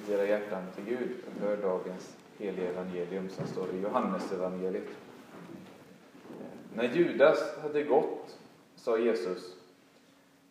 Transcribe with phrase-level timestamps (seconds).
[0.00, 4.88] ut era hjärtan till Gud och hör dagens heliga evangelium som står i Johannes evangeliet.
[6.74, 8.38] När Judas hade gått
[8.76, 9.56] sa Jesus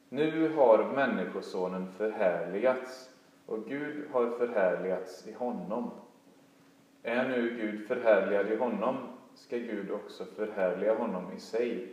[0.10, 3.10] Nu har Människosonen förhärligats
[3.46, 5.92] och Gud har förhärligats i honom.
[7.04, 8.98] Är nu Gud förhärligad i honom
[9.36, 11.88] ska Gud också förhärliga honom i sig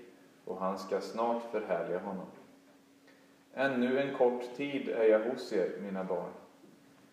[0.45, 2.27] och han ska snart förhärliga honom.
[3.55, 6.31] Ännu en kort tid är jag hos er, mina barn.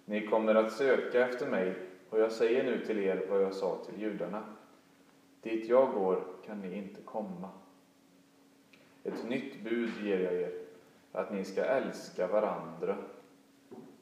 [0.05, 1.75] Ni kommer att söka efter mig,
[2.09, 4.44] och jag säger nu till er vad jag sa till judarna.
[5.41, 7.49] Dit jag går kan ni inte komma.
[9.03, 10.52] Ett nytt bud ger jag er,
[11.11, 12.97] att ni ska älska varandra.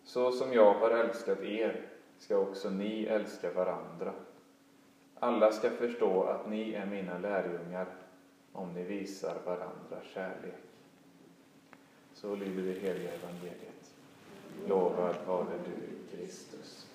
[0.04, 1.86] Så som jag har älskat er
[2.18, 4.14] ska också ni älska varandra.
[5.20, 7.88] Alla ska förstå att ni är mina lärjungar
[8.52, 10.56] om ni visar varandra kärlek.
[12.14, 13.94] Så lyder det heliga evangeliet.
[14.68, 16.88] Lovad vare du, Kristus.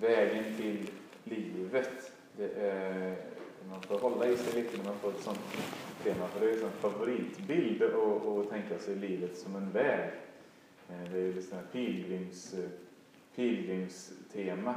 [0.00, 0.90] Vägen till
[1.24, 2.12] livet.
[2.36, 3.16] Det är,
[3.68, 5.40] man får hålla i sig lite när man får ett sånt
[6.02, 10.10] tema, för det är en favoritbild att tänka sig livet som en väg.
[10.88, 12.70] Eh, det är ju liksom pilgrims, eh,
[13.34, 14.74] pilgrimstema.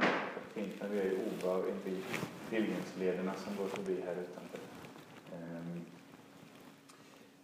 [0.54, 2.02] När vi är ju Ova, inte
[2.50, 4.60] pilgrimslederna som går förbi här utanför.
[5.32, 5.84] Ehm,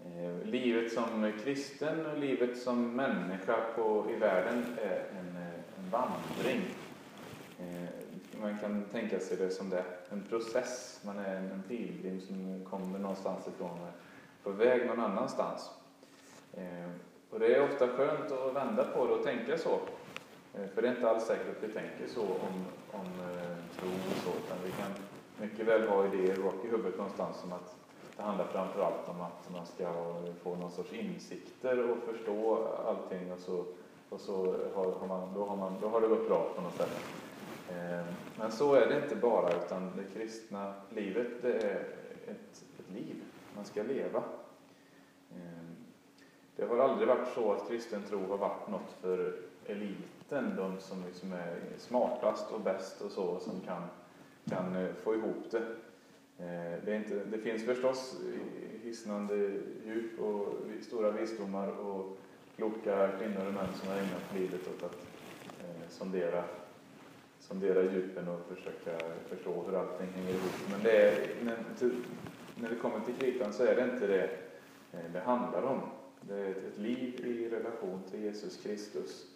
[0.04, 5.36] eh, Eh, livet som kristen och livet som människa på, i världen är en,
[5.78, 6.62] en vandring.
[7.58, 7.88] Eh,
[8.40, 11.00] man kan tänka sig det som det, en process.
[11.04, 13.92] Man är en pilgrim som kommer någonstans ifrån och är
[14.42, 15.70] på väg någon annanstans.
[16.52, 16.90] Eh,
[17.30, 19.80] och det är ofta skönt att vända på det och tänka så.
[20.74, 23.06] För det är inte alls säkert att vi tänker så om, om
[23.80, 24.90] tro och så, utan vi kan
[25.40, 27.76] mycket väl ha idéer och i huvudet någonstans om att
[28.18, 29.92] det handlar framför allt om att man ska
[30.42, 33.64] få någon sorts insikter och förstå allting och så,
[34.08, 36.98] och så har, man, då, har man, då har det gått bra på något sätt.
[37.70, 38.06] Eh,
[38.38, 41.80] men så är det inte bara, utan det kristna livet det är
[42.26, 43.16] ett, ett liv
[43.56, 44.22] man ska leva.
[45.30, 45.64] Eh,
[46.56, 49.36] det har aldrig varit så att kristen tro har varit något för
[49.66, 53.82] eliten, de som liksom är smartast och bäst och så, som kan
[54.48, 55.62] kan eh, få ihop det.
[56.38, 58.16] Eh, det, inte, det finns förstås
[58.82, 59.36] hisnande
[59.84, 62.18] djup och stora visdomar och
[62.56, 65.06] kloka kvinnor och män som har ägnat livet åt att
[65.60, 66.44] eh, sondera,
[67.40, 70.70] sondera djupen och försöka förstå hur allting hänger ihop.
[70.70, 71.56] Men det är, när,
[72.54, 74.30] när det kommer till kritan så är det inte det
[74.92, 75.80] eh, det handlar om.
[76.20, 79.26] Det är ett liv i relation till Jesus Kristus.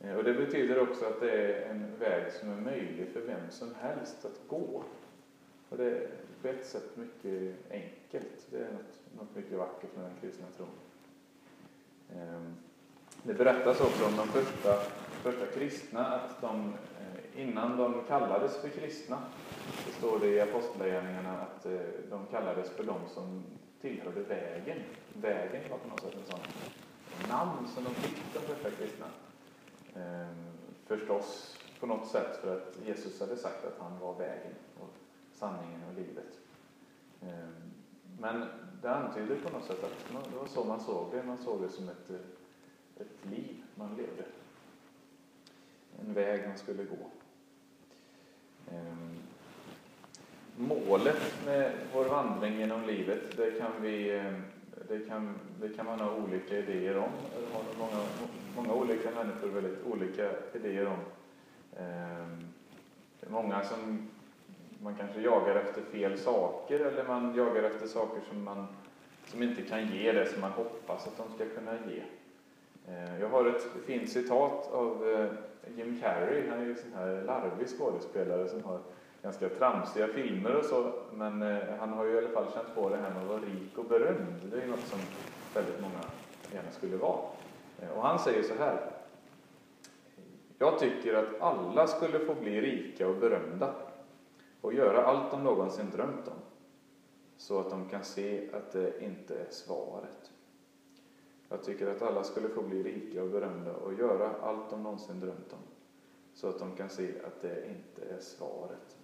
[0.00, 3.50] Eh, och det betyder också att det är en väg som är möjlig för vem
[3.50, 4.84] som helst att gå.
[5.74, 6.08] Och det är
[6.42, 8.46] på ett sätt mycket enkelt.
[8.50, 10.68] Det är något, något mycket vackert med den kristna tron.
[12.14, 12.54] Ehm,
[13.22, 14.76] det berättas också om de första,
[15.22, 19.22] första kristna att de, eh, innan de kallades för kristna,
[19.84, 21.80] så står det i Apostlagärningarna att eh,
[22.10, 23.44] de kallades för de som
[23.80, 24.78] tillhörde vägen.
[25.12, 26.40] Vägen var på något sätt en sån
[27.28, 29.06] namn som de fick, de första kristna.
[29.94, 30.44] Ehm,
[30.86, 35.03] förstås på något sätt för att Jesus hade sagt att han var vägen och
[35.44, 36.38] sanningen och livet.
[37.22, 37.70] Ehm,
[38.18, 38.44] men
[38.82, 41.22] det antyder på något sätt att det var så man såg det.
[41.22, 42.10] Man såg det som ett,
[42.96, 44.24] ett liv man levde.
[46.00, 47.10] En väg man skulle gå.
[48.70, 49.18] Ehm,
[50.56, 54.42] målet med vår vandring genom livet, det kan vi ehm,
[54.88, 57.10] det kan, det kan man ha olika idéer om.
[57.34, 58.04] Det har många,
[58.56, 60.98] många olika människor väldigt olika idéer om.
[63.28, 64.08] Många som
[64.84, 68.66] man kanske jagar efter fel saker eller man jagar efter saker som, man,
[69.26, 72.02] som inte kan ge det som man hoppas att de ska kunna ge.
[72.88, 75.26] Eh, jag har ett fint citat av eh,
[75.76, 78.78] Jim Carrey, han är ju en sån här larvig skådespelare som har
[79.22, 82.88] ganska tramsiga filmer och så, men eh, han har ju i alla fall känt på
[82.88, 84.40] det här med att vara rik och berömd.
[84.50, 84.98] Det är ju något som
[85.54, 86.00] väldigt många
[86.52, 87.20] gärna skulle vara.
[87.96, 88.90] Och han säger så här.
[90.58, 93.74] Jag tycker att alla skulle få bli rika och berömda
[94.64, 96.38] och göra allt de någonsin drömt om,
[97.36, 100.30] så att de kan se att det inte är svaret.
[101.48, 105.20] Jag tycker att alla skulle få bli rika och berömda och göra allt de någonsin
[105.20, 105.58] drömt om,
[106.34, 108.98] så att de kan se att det inte är svaret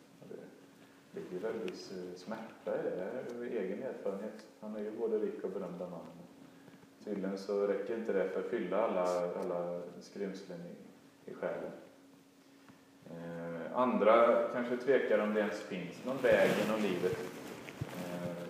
[1.12, 4.46] det ligger väl viss eh, smärta i det, här, egen erfarenhet.
[4.60, 6.06] Han är ju både rik och berömd man.
[7.04, 11.72] Tydligen så räcker inte det för att fylla alla, alla skrymslen i, i själen.
[13.10, 13.39] Eh,
[13.80, 17.18] Andra kanske tvekar om det ens finns någon väg genom livet.
[17.78, 18.44] Eh,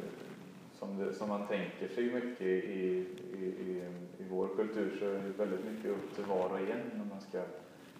[0.78, 3.06] som det som man tänker sig mycket i, i,
[3.38, 3.82] i,
[4.18, 7.20] i vår kultur så är det väldigt mycket upp till var och en när man
[7.20, 7.42] ska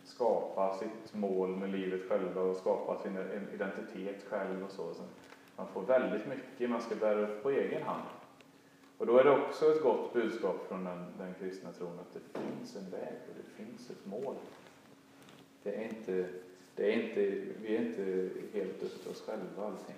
[0.05, 3.19] skapa sitt mål med livet själva och skapa sin
[3.55, 4.95] identitet själv och så.
[4.95, 5.03] så
[5.57, 8.09] man får väldigt mycket man ska bära upp på egen hand.
[8.99, 12.41] Och då är det också ett gott budskap från den, den kristna tron att det
[12.41, 14.35] finns en väg och det finns ett mål.
[15.63, 16.29] Det är inte,
[16.81, 17.21] det är inte,
[17.63, 19.97] vi är inte helt upp oss själva allting.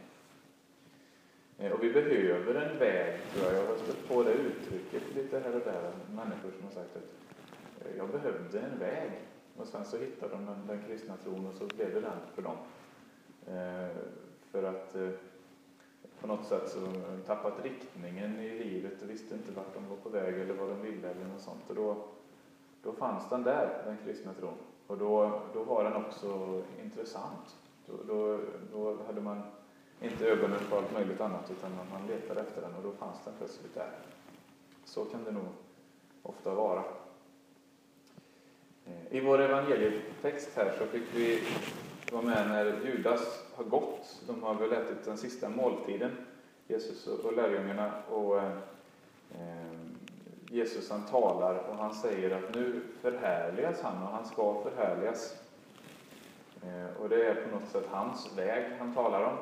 [1.59, 3.63] Eh, och vi behöver en väg, tror jag.
[3.63, 5.93] Jag har stött på det uttrycket lite här och där.
[6.15, 7.11] Människor som har sagt att
[7.87, 9.11] eh, jag behövde en väg.
[9.57, 12.43] Och sen så hittade de den, den kristna tron och så blev det den för
[12.43, 12.57] dem.
[13.47, 13.97] Eh,
[14.51, 15.11] för att eh,
[16.21, 16.81] på något sätt så
[17.27, 20.83] tappat riktningen i livet och visste inte vart de var på väg eller vad de
[20.83, 21.63] ville eller något sånt.
[21.69, 22.05] Och då,
[22.83, 24.59] då fanns den där, den kristna tron.
[24.93, 27.57] Och då, då var den också intressant.
[27.87, 28.39] Då, då,
[28.73, 29.43] då hade man
[30.01, 33.35] inte ögonen på allt möjligt annat utan man letade efter den och då fanns den
[33.39, 33.91] plötsligt där.
[34.85, 35.45] Så kan det nog
[36.23, 36.85] ofta vara.
[38.87, 41.43] Eh, I vår evangelietext här så fick vi
[42.13, 44.23] vara med när Judas har gått.
[44.27, 46.17] De har väl ätit den sista måltiden,
[46.67, 47.93] Jesus och lärjungarna.
[48.11, 49.72] Och, eh,
[50.53, 55.37] Jesus han talar och han säger att nu förhärligas han och han ska förhärligas.
[56.63, 59.37] Eh, och det är på något sätt hans väg han talar om.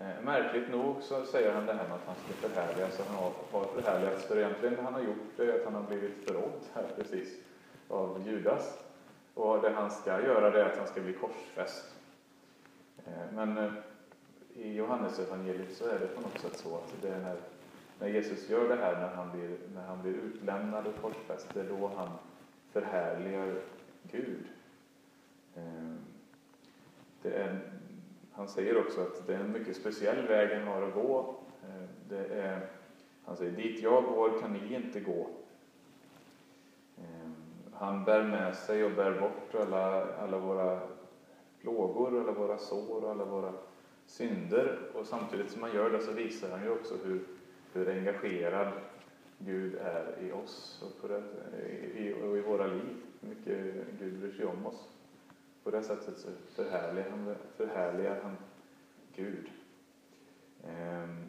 [0.00, 3.32] Eh, märkligt nog så säger han det här med att han ska förhärligas och han
[3.52, 4.24] har förhärligats.
[4.24, 7.28] För egentligen det han har gjort det är att han har blivit förrådd här precis
[7.88, 8.78] av Judas.
[9.34, 11.84] Och det han ska göra det är att han ska bli korsfäst.
[13.06, 13.76] Eh, men
[14.54, 17.36] i Johannesevangeliet så är det på något sätt så att det är när,
[17.98, 21.60] när Jesus gör det här, när han blir, när han blir utlämnad och korsfäst, det
[21.60, 22.08] är då han
[22.72, 23.54] förhärligar
[24.02, 24.46] Gud.
[25.56, 25.98] Ehm,
[27.22, 27.60] det är,
[28.32, 31.34] han säger också att det är en mycket speciell väg han har att gå.
[31.62, 32.68] Ehm, det är,
[33.24, 35.26] han säger, dit jag går kan ni inte gå.
[36.98, 37.34] Ehm,
[37.72, 40.80] han bär med sig och bär bort alla, alla våra
[41.60, 43.52] plågor, alla våra sår och alla våra
[44.06, 44.78] synder.
[44.94, 47.24] Och samtidigt som han gör det så visar han ju också hur,
[47.74, 48.72] hur engagerad
[49.38, 51.22] Gud är i oss och, på det,
[51.98, 52.96] i, och i våra liv.
[53.20, 54.88] Hur mycket Gud bryr sig om oss.
[55.64, 58.36] På det sättet så förhärligar han, förhärligar han
[59.16, 59.50] Gud.
[60.64, 61.24] Ehm,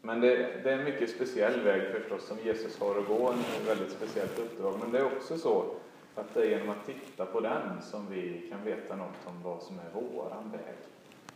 [0.00, 3.66] men det, det, är en mycket speciell väg förstås som Jesus har att gå, en
[3.66, 4.78] väldigt speciellt uppdrag.
[4.82, 5.74] Men det är också så
[6.14, 9.62] att det är genom att titta på den som vi kan veta något om vad
[9.62, 10.76] som är våran väg.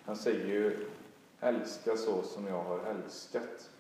[0.04, 0.86] Han säger ju
[1.40, 3.70] älska så som jag har älskat.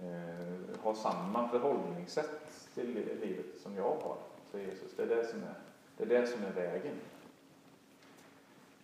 [0.00, 4.16] Eh, ha samma förhållningssätt till livet som jag har,
[4.50, 4.96] till Jesus.
[4.96, 5.54] Det är det som är,
[5.96, 6.94] det är, det som är vägen.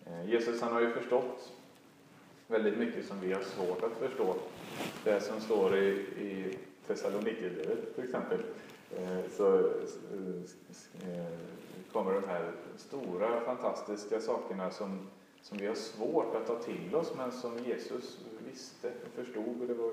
[0.05, 1.51] Eh, Jesus han har ju förstått
[2.47, 4.35] väldigt mycket som vi har svårt att förstå.
[5.03, 8.39] Det som står i, i Thessalonikerbrevet till exempel.
[8.97, 11.25] Eh, så eh,
[11.91, 15.07] kommer de här stora fantastiska sakerna som,
[15.41, 18.19] som vi har svårt att ta till oss men som Jesus
[18.51, 19.61] visste och förstod.
[19.61, 19.91] Och det var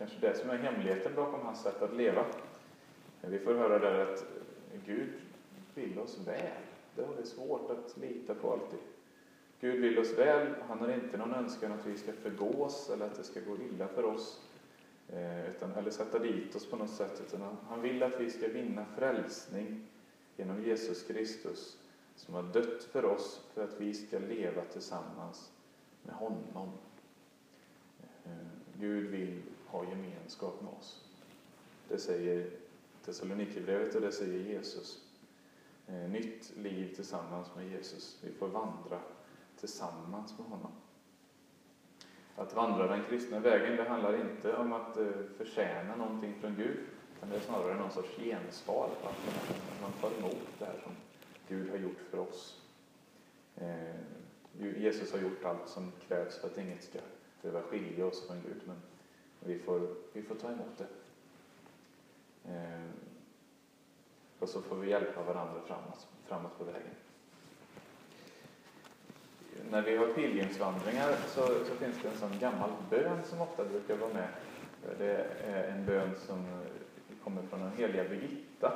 [0.00, 2.24] kanske det som är hemligheten bakom hans sätt att leva.
[3.20, 4.24] Vi får höra där att
[4.86, 5.08] Gud
[5.74, 6.62] vill oss väl.
[6.94, 8.78] Det har vi svårt att lita på alltid.
[9.60, 10.54] Gud vill oss väl.
[10.68, 13.88] Han har inte någon önskan att vi ska förgås eller att det ska gå illa
[13.88, 14.40] för oss.
[15.08, 17.22] Eh, utan, eller sätta dit oss på något sätt.
[17.26, 19.86] Utan han, vill att vi ska vinna frälsning
[20.36, 21.78] genom Jesus Kristus
[22.16, 25.50] som har dött för oss för att vi ska leva tillsammans
[26.02, 26.68] med honom.
[28.24, 28.32] Eh,
[28.78, 31.04] Gud vill ha gemenskap med oss.
[31.88, 32.50] Det säger
[33.04, 35.04] Thessalonikerbrevet och det säger Jesus.
[35.86, 38.18] Eh, nytt liv tillsammans med Jesus.
[38.22, 39.00] Vi får vandra
[39.60, 40.72] tillsammans med honom.
[42.36, 46.78] Att vandra den kristna vägen, det handlar inte om att eh, förtjäna någonting från Gud,
[47.16, 49.50] utan det är snarare någon sorts gensvar, att
[49.82, 50.92] man tar emot det här som
[51.48, 52.62] Gud har gjort för oss.
[53.56, 54.00] Eh,
[54.58, 56.98] Jesus har gjort allt som krävs för att inget ska
[57.42, 58.76] behöva skilja oss från Gud, men
[59.40, 60.86] vi får, vi får ta emot det.
[62.52, 62.90] Eh,
[64.38, 66.94] och så får vi hjälpa varandra framåt, framåt på vägen
[69.70, 73.96] när vi har pilgrimsvandringar så, så, finns det en sån gammal bön som ofta brukar
[73.96, 74.28] vara med.
[74.98, 76.46] Det är en bön som
[77.24, 78.72] kommer från den heliga Birgitta.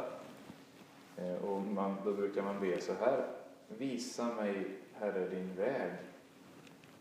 [1.17, 3.27] Eh, och man, då brukar man be så här.
[3.69, 5.93] Visa mig, Herre, din väg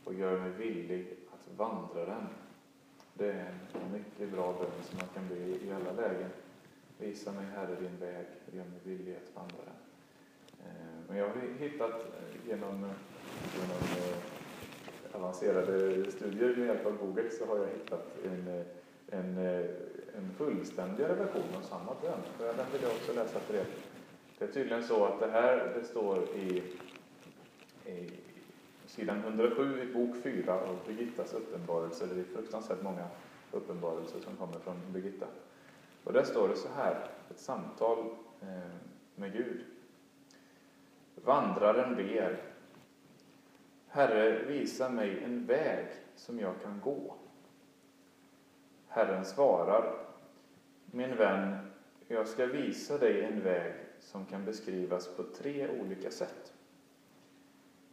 [0.03, 2.27] och gör mig villig att vandra den.
[3.13, 6.29] Det är en mycket bra bön som man kan be i alla lägen.
[6.97, 9.83] Visa mig, Herre, din väg och gör mig villig att vandra den.
[11.07, 12.89] Men jag har hittat eh, genom
[13.55, 14.17] genom eh,
[15.15, 18.65] avancerade studier med hjälp av Google så har jag hittat en,
[19.09, 19.37] en,
[20.17, 22.19] en fullständigare version av samma bön.
[22.37, 23.65] Den vill jag också läsa för er.
[24.39, 26.63] Det är tydligen så att det här det står i,
[27.85, 28.09] i
[28.93, 32.07] sidan 107 i bok 4 av Birgittas uppenbarelser.
[32.07, 33.07] Det är fruktansvärt många
[33.51, 35.25] uppenbarelser som kommer från Birgitta.
[36.03, 37.97] Och där står det så här, ett samtal
[38.41, 38.75] eh,
[39.15, 39.65] med Gud.
[41.15, 42.41] Vandraren ber.
[43.87, 47.15] Herre, visa mig en väg som jag kan gå.
[48.87, 49.95] Herren svarar.
[50.85, 51.57] Min vän,
[52.07, 56.52] jag ska visa dig en väg som kan beskrivas på tre olika sätt.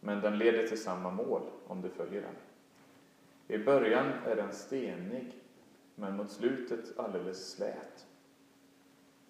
[0.00, 2.36] Men den leder till samma mål om du följer den.
[3.48, 5.32] I början är den stenig,
[5.94, 8.06] men mot slutet alldeles slät.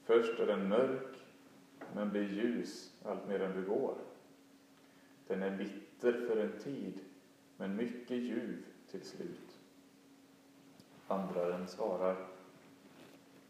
[0.05, 1.17] Först är den mörk,
[1.95, 3.95] men blir ljus allt medan du går.
[5.27, 7.01] Den är bitter för en tid,
[7.57, 9.59] men mycket ljuv till slut.
[11.09, 12.17] Vandraren svarar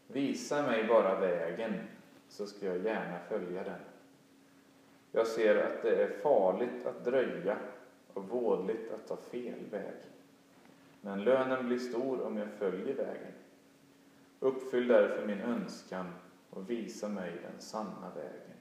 [0.07, 1.73] Visa mig bara vägen,
[2.29, 3.79] så ska jag gärna följa den.
[5.11, 7.57] Jag ser att det är farligt att dröja
[8.13, 9.95] och vådligt att ta fel väg.
[11.01, 13.33] Men lönen blir stor om jag följer vägen.
[14.39, 16.13] Uppfyll därför min önskan
[16.49, 18.57] och visa mig den sanna vägen.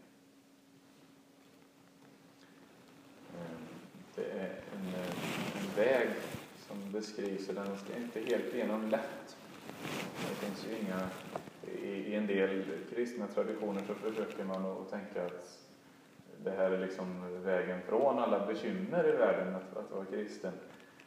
[3.35, 3.67] Ehm,
[4.15, 4.95] det är en,
[5.61, 6.09] en väg
[6.69, 9.37] som beskrivs, och den är inte helt igenom lätt.
[10.29, 11.09] Det finns ju inga,
[11.83, 12.65] i, i en del
[12.95, 15.60] kristna traditioner så försöker man att tänka att
[16.45, 17.07] det här är liksom
[17.45, 20.53] vägen från alla bekymmer i världen att, att vara kristen.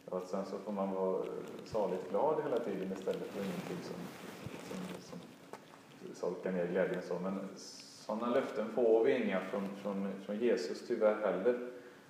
[0.06, 1.24] Och att sen så får man vara
[1.66, 3.96] saligt glad hela tiden istället för ingenting som,
[4.70, 5.20] som, som
[6.14, 7.20] solkar ner glädjen så.
[7.20, 7.40] Men
[8.06, 11.60] sådana löften får vi inga från, från, från Jesus tyvärr heller.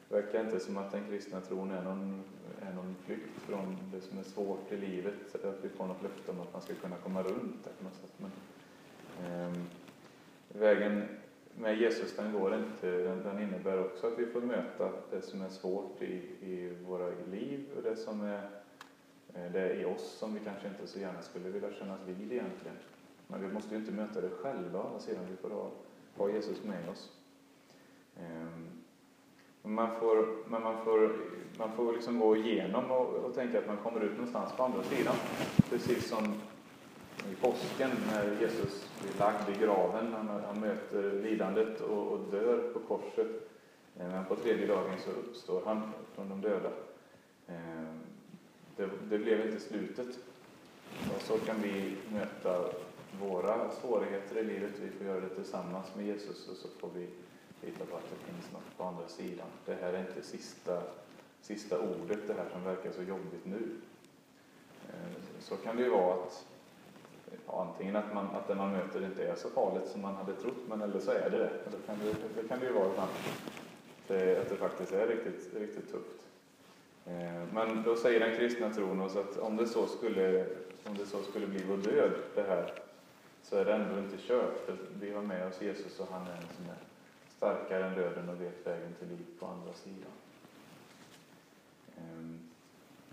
[0.09, 2.23] Det verkar inte som att den kristna tron är någon,
[2.61, 5.35] är någon flykt från det som är svårt i livet.
[5.35, 7.95] Att vi får något löfte om att man ska kunna komma runt det på något
[7.95, 8.13] sätt.
[8.17, 8.31] Men,
[9.25, 9.53] eh,
[10.47, 11.07] vägen
[11.57, 15.41] med Jesus den går inte, den, den, innebär också att vi får möta det som
[15.41, 18.49] är svårt i, i våra liv och det som är
[19.33, 22.31] eh, det är i oss som vi kanske inte så gärna skulle vilja kännas vid
[22.31, 22.77] egentligen.
[23.27, 25.71] Men vi måste ju inte möta det själva, sedan vi får ha,
[26.17, 27.11] ha Jesus med oss.
[28.19, 28.67] Ehm,
[29.61, 31.15] man får, men man får,
[31.57, 34.83] man får liksom gå igenom och, och tänka att man kommer ut någonstans på andra
[34.83, 35.15] sidan.
[35.69, 36.33] Precis som
[37.31, 40.13] i påsken när Jesus blir lagd i graven.
[40.13, 43.27] Han, han möter lidandet och, och, dör på korset.
[43.99, 45.81] Eh, men på tredje dagen så uppstår han
[46.15, 46.69] från de döda.
[47.47, 47.83] Eh,
[48.75, 50.07] det, det blev inte slutet.
[51.15, 52.69] Och så kan vi möta
[53.21, 54.71] våra svårigheter i livet.
[54.81, 57.07] Vi får göra det tillsammans med Jesus och så får vi
[57.61, 59.47] lita på att det finns något på andra sidan.
[59.65, 60.81] Det här är inte sista,
[61.41, 63.75] sista ordet, det här som verkar så jobbigt nu.
[64.89, 66.45] Eh, så kan det ju vara att
[67.47, 70.67] antingen att, man, att det man möter inte är så farligt som man hade trott,
[70.67, 71.49] men eller så är det det.
[71.71, 73.11] Det kan det, det kan det ju vara ibland.
[74.07, 76.23] Det, att det faktiskt är riktigt, riktigt tufft.
[77.05, 80.45] Eh, men då säger den kristna tron oss att om det så skulle,
[80.83, 82.73] om det så skulle bli vår död, det här,
[83.43, 84.59] så är det ändå inte kört.
[84.65, 86.77] För vi har med oss Jesus och han är en som är
[87.37, 90.11] starkare än döden och vet vägen till liv på andra sidan.
[91.97, 92.39] Ehm,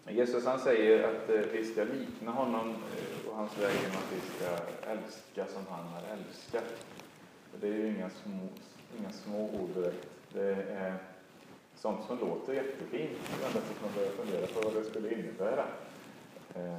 [0.08, 4.12] Jesus han säger att eh, vi ska likna honom eh, och hans väg genom att
[4.12, 4.50] vi ska
[4.90, 6.86] älska som han har älskat.
[7.60, 8.48] Det är ju inga små,
[8.98, 10.08] inga små ord direkt.
[10.32, 10.94] Det är
[11.74, 15.66] sånt som låter jättefint ända tills man börjar fundera på vad det skulle innebära.
[16.54, 16.78] Eh,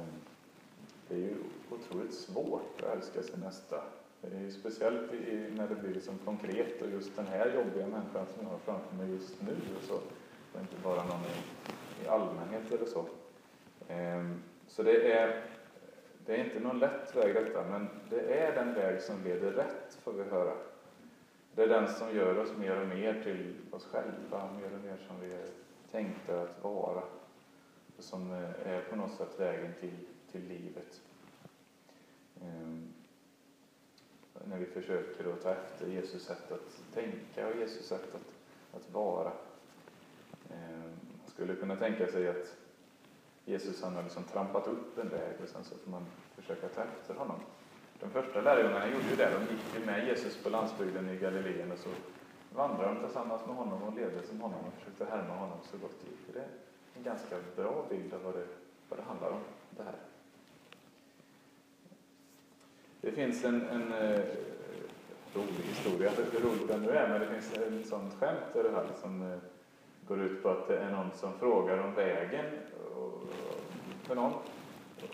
[1.08, 1.34] det är ju
[1.70, 3.82] otroligt svårt att älska sin nästa.
[4.20, 5.12] Det är ju speciellt
[5.56, 8.96] när det blir liksom konkret och just den här jobbiga människan som jag har framför
[8.96, 9.94] mig just nu och så.
[10.52, 11.20] Och inte bara någon
[12.04, 13.06] i, allmänhet eller så.
[13.88, 15.44] Ehm, så det är,
[16.26, 19.98] det är inte någon lätt väg detta, men det är den väg som leder rätt,
[20.02, 20.54] får vi höra.
[21.54, 24.96] Det är den som gör oss mer och mer till oss själva, mer och mer
[25.08, 25.48] som vi är
[25.90, 27.02] tänkta att vara.
[27.96, 29.96] Och som eh, är på något sätt vägen till,
[30.32, 31.00] till livet.
[32.42, 32.92] Ehm,
[34.44, 38.34] när vi försöker att ta efter Jesus sätt att tänka och Jesus sätt att,
[38.80, 39.32] att vara.
[40.50, 40.91] Ehm,
[41.34, 42.56] skulle kunna tänka sig att
[43.44, 46.82] Jesus han har liksom trampat upp en väg och sen så får man försöka ta
[46.82, 47.40] efter honom.
[48.00, 49.30] De första lärjungarna gjorde ju det.
[49.30, 51.88] De gick ju med Jesus på landsbygden i Galileen och så
[52.54, 56.00] vandrade de tillsammans med honom och levde som honom och försökte härma honom så gott
[56.00, 56.34] det gick.
[56.34, 56.48] Det är
[56.96, 58.46] en ganska bra bild av vad det,
[58.88, 59.96] vad det handlar om, det här.
[63.00, 64.20] Det finns en, en eh,
[65.34, 68.70] rolig historia, hur rolig den nu är, men det finns ett sånt skämt i det
[68.70, 69.38] här som liksom, eh,
[70.12, 72.44] går ut på att det är någon som frågar om vägen
[74.02, 74.32] för någon.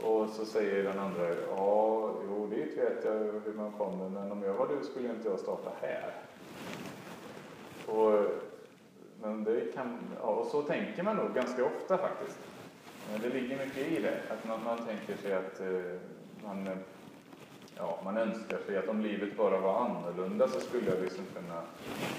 [0.02, 3.12] Och så säger den andra, ja, jo, dit vet jag
[3.44, 6.14] hur man kommer, men om jag var du skulle inte jag starta här.
[7.86, 8.26] Och,
[9.22, 12.38] men det kan, ja, och så tänker man nog ganska ofta faktiskt.
[13.12, 16.00] Men det ligger mycket i det, att man, man tänker sig att eh,
[16.44, 16.68] man,
[17.78, 21.62] ja, man önskar sig att om livet bara var annorlunda så skulle jag liksom kunna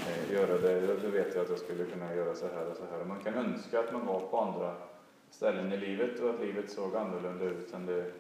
[0.07, 0.97] eh, göra det.
[1.03, 3.01] Då vet jag att jag skulle kunna göra så här och så här.
[3.01, 4.75] Och man kan önska att man var på andra
[5.29, 8.11] ställen i livet och att livet såg annorlunda ut än det,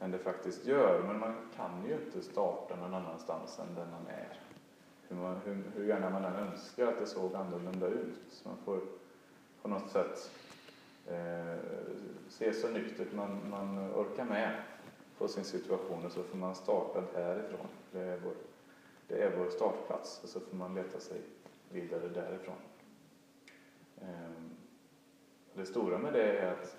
[0.00, 1.02] än det faktiskt gör.
[1.02, 4.38] Men man kan ju inte starta någon annanstans än där man är.
[5.08, 8.44] Hur, man, hur, hur gärna man än önskar att det såg annorlunda ut.
[8.44, 8.80] Man får
[9.62, 10.30] på något sätt
[11.06, 11.56] eh,
[12.28, 14.52] se så nyktert man, man orkar med
[15.22, 17.66] på sin situation och så får man starta därifrån.
[17.92, 18.34] Det är vår,
[19.08, 21.20] det är vår startplats och så får man leta sig
[21.68, 22.56] vidare därifrån.
[24.00, 24.50] Ehm,
[25.54, 26.76] det stora med det är att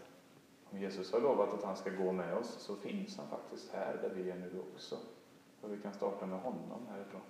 [0.72, 3.98] om Jesus har lovat att han ska gå med oss så finns han faktiskt här
[4.02, 4.98] där vi är nu också.
[5.62, 7.22] Och vi kan starta med honom härifrån.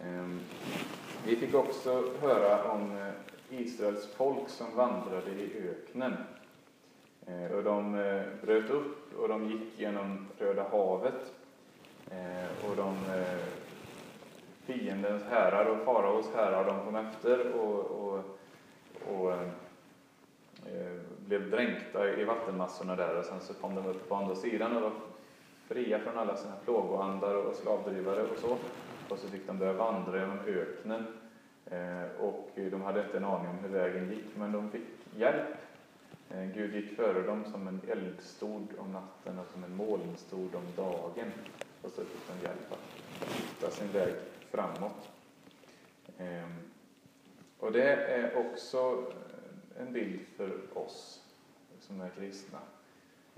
[0.00, 0.40] Ehm,
[1.24, 6.16] vi fick också höra om eh, Israels folk som vandrade i öknen.
[7.26, 11.32] Ehm, och de eh, bröt upp och de gick genom Röda havet.
[12.10, 13.38] Eh, och de eh,
[14.64, 18.38] fiendens härar och faraos härar de kom efter och, och,
[19.08, 24.34] och eh, blev dränkta i vattenmassorna där och sen så kom de upp på andra
[24.34, 24.92] sidan och var
[25.68, 28.56] fria från alla sina plågoandar och slavdrivare och så.
[29.08, 31.06] Och så fick de börja vandra genom öknen.
[31.66, 35.65] Eh, och de hade inte en aning om hur vägen gick, men de fick hjälp.
[36.30, 40.64] Eh, Gud gick före dem som en eldstod om natten och som en molnstod om
[40.76, 41.32] dagen.
[41.82, 44.14] Och så fick de hjälp att hitta sin väg
[44.50, 45.10] framåt.
[46.18, 46.54] Ehm,
[47.58, 49.04] och det är också
[49.78, 51.22] en bild för oss
[51.80, 52.58] som är kristna.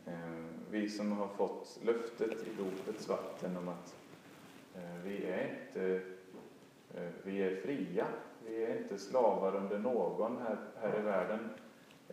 [0.07, 3.95] Ehm, vi som har fått löftet i dopets vatten om att
[4.75, 6.03] eh, vi är inte
[6.95, 8.07] eh, vi är fria.
[8.47, 11.49] Vi är inte slavar under någon här, här i världen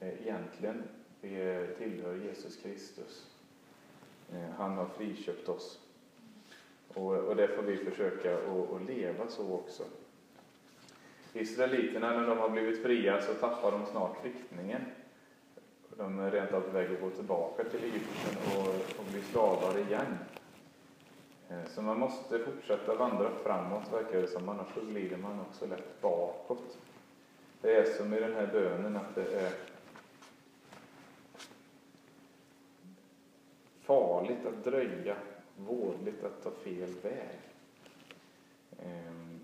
[0.02, 0.84] Eh, egentligen.
[1.22, 3.28] Vi eh, tillhör Jesus Kristus.
[4.34, 5.80] Eh, han har friköpt oss.
[6.94, 9.84] Och, och det får vi försöka att leva så också.
[11.34, 14.82] Israeliterna, när de har blivit fria, så tappar de snart riktningen.
[15.98, 19.78] De är rent av på väg att gå tillbaka till Egypten och, och bli slavar
[19.78, 20.18] igen.
[21.68, 26.02] Så man måste fortsätta vandra framåt, verkar det som, annars så glider man också lätt
[26.02, 26.78] bakåt.
[27.62, 29.52] Det är som i den här bönen att det är
[33.86, 35.16] farligt att dröja,
[35.58, 37.40] vådligt att ta fel väg.
[38.80, 39.40] Ehm,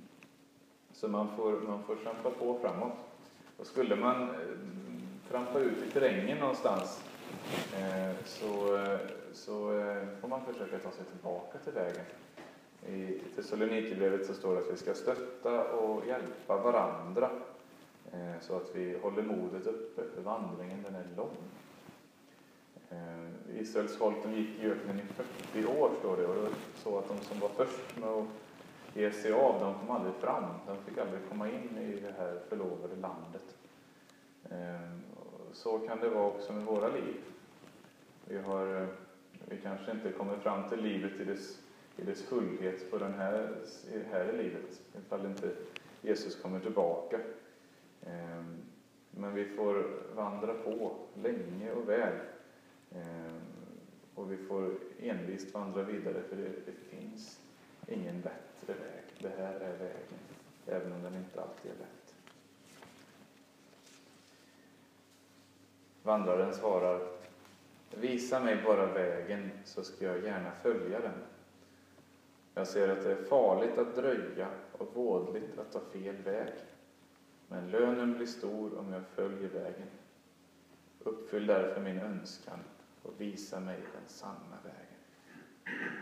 [0.93, 2.97] så man får, man får trampa på framåt.
[3.58, 4.36] Och skulle man eh,
[5.30, 7.04] trampa ut i terrängen någonstans
[7.80, 8.80] eh, så,
[9.34, 12.06] så eh, får man försöka ta sig tillbaka till vägen.
[12.88, 17.30] I Thessalonikerbrevet så står det att vi ska stötta och hjälpa varandra
[18.41, 21.38] så att vi håller modet uppe, för vandringen den är lång.
[22.91, 25.13] Eh, Israels folk de gick i öknen i
[25.54, 28.27] 40 år, står det, och det var så att de som var först med att
[28.93, 30.43] ge sig av, de kom aldrig fram.
[30.67, 33.56] De fick aldrig komma in i det här förlovade landet.
[34.49, 34.91] Eh,
[35.54, 37.15] så kan det vara också med våra liv.
[38.25, 38.88] Vi, har, eh,
[39.45, 41.60] vi kanske inte kommer fram till livet i dess,
[41.97, 43.56] i dess fullhet på den här,
[44.12, 45.51] här i livet, ifall inte
[46.01, 47.19] Jesus kommer tillbaka.
[49.12, 52.13] Men vi får vandra på länge och väl.
[52.95, 53.34] Eh,
[54.15, 57.39] och vi får envist vandra vidare, för det, det finns
[57.88, 59.04] ingen bättre väg.
[59.19, 60.19] Det här är vägen,
[60.65, 62.15] även om den inte alltid är lätt.
[66.04, 67.21] Vandraren svarar
[67.95, 71.23] Visa mig bara vägen så ska jag gärna följa den.
[72.54, 76.54] Jag ser att det är farligt att dröja och vådligt att ta fel väg.
[77.47, 79.88] Men lönen blir stor om jag följer vägen.
[80.99, 82.60] Uppfyll därför min önskan
[83.03, 86.00] och visa mig den sanna vägen.